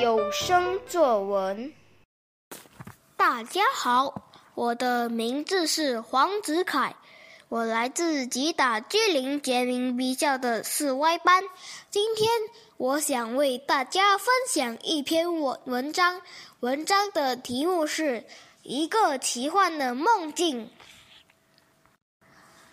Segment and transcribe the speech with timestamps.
[0.00, 1.70] 有声作文。
[3.14, 6.96] 大家好，我的名字是黄子凯，
[7.50, 11.44] 我来自吉打居林杰明比校的四 Y 班。
[11.90, 12.30] 今天
[12.78, 16.22] 我想为大家分享一篇文文章，
[16.60, 18.20] 文章的题目是
[18.62, 20.66] 《一个奇幻的梦境》。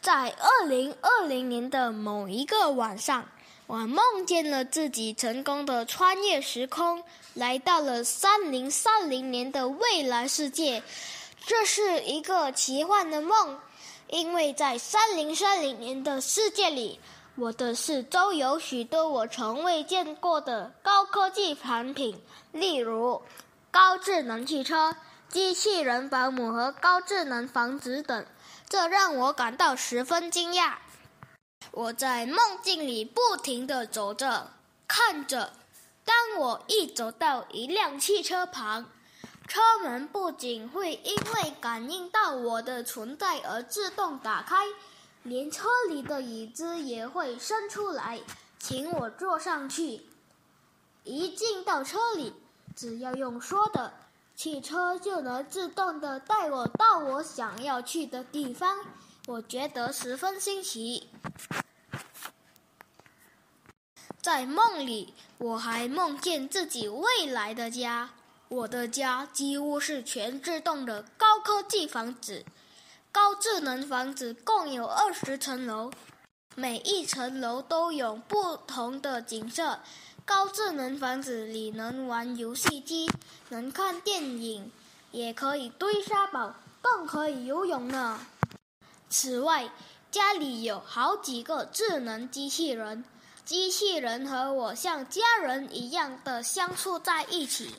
[0.00, 3.28] 在二零二零年的某一个晚上。
[3.66, 10.82] 我梦见了自己成功的穿越时空，来到了三零三零年的未来世界。
[11.46, 13.58] 这是一个奇幻的梦，
[14.08, 17.00] 因为在三零三零年的世界里，
[17.36, 22.20] 我的四周有许多我从未见过的高科技产品，
[22.52, 23.22] 例如
[23.70, 24.94] 高智能汽车、
[25.30, 28.26] 机器人保姆和高智能房子等，
[28.68, 30.74] 这让我感到十分惊讶。
[31.72, 34.52] 我在梦境里不停地走着，
[34.86, 35.52] 看着。
[36.04, 38.86] 当我一走到一辆汽车旁，
[39.48, 44.66] 车门不仅会因为感应到我的存在而自动打开，
[45.22, 48.20] 连车里的椅子也会伸出来，
[48.58, 50.02] 请我坐上去。
[51.04, 52.34] 一进到车里，
[52.76, 53.92] 只要用说的，
[54.36, 58.78] 汽车就能自动地带我到我想要去的地方。
[59.26, 61.08] 我觉得十分新奇。
[64.20, 68.10] 在梦里，我还梦见自己未来的家。
[68.48, 72.44] 我的家几乎是全自动的高科技房子，
[73.10, 75.90] 高智能房子共有二十层楼，
[76.54, 79.80] 每一层楼都有不同的景色。
[80.26, 83.10] 高智能房子里能玩游戏机，
[83.48, 84.70] 能看电影，
[85.12, 88.20] 也可以堆沙堡，更可以游泳呢。
[89.16, 89.70] 此外，
[90.10, 93.04] 家里有好几个智能机器人。
[93.44, 97.76] 机器人和我像家人一样的相处在一起，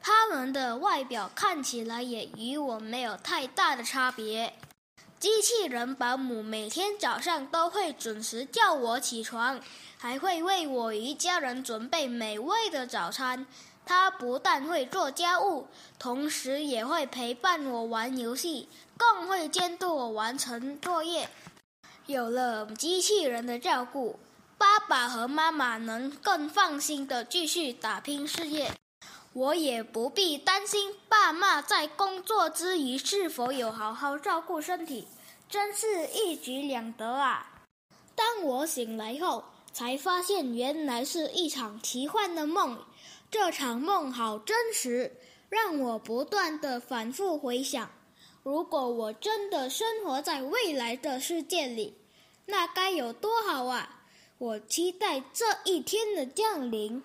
[0.00, 4.54] 他们的外表看起来也与我没有太大的差别。
[5.20, 9.60] 机器人保姆每天早上都会准时叫我起床，
[9.98, 13.46] 还会为我一家人准备美味的早餐。
[13.84, 15.66] 他不但会做家务，
[15.98, 21.28] 同时也会陪伴我玩游戏，更会监督我完成作业。
[22.06, 24.18] 有了机器人的照顾。
[24.58, 28.70] 爸爸和妈妈能更放心的继续打拼事业，
[29.32, 35.08] 我也不必担心爸妈在工作之余是否有好好照顾身体，
[35.48, 37.44] 真是一举两得啊！
[38.14, 42.78] 当我醒来后，才发现原来是一场奇幻的梦，
[43.32, 45.16] 这场梦好真实，
[45.48, 47.90] 让我不断的反复回想：
[48.42, 51.96] 如果我真的生活在未来的世界里，
[52.44, 54.04] 那该有多好啊！
[54.36, 57.02] 我期待这一天的降临。